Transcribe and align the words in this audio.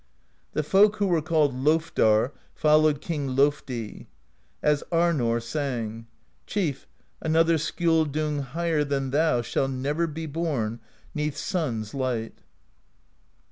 The 0.53 0.63
folk 0.63 0.95
who 0.95 1.05
were 1.05 1.21
called 1.21 1.53
Lofdar 1.53 2.31
followed 2.55 3.01
King 3.01 3.35
Lofdi. 3.35 4.07
As 4.63 4.83
Arnorr 4.91 5.39
sang: 5.39 6.07
Chief, 6.47 6.87
another 7.21 7.57
Skjoldung 7.59 8.41
higher 8.41 8.83
Than 8.83 9.11
thou 9.11 9.43
shall 9.43 9.67
ne'er 9.67 10.07
be 10.07 10.25
born 10.25 10.79
'neath 11.13 11.37
sun's 11.37 11.93
light. 11.93 12.39